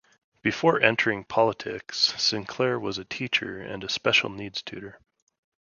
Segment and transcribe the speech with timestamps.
[0.41, 4.99] Before entering politics, Sinclair was a teacher and a special needs tutor.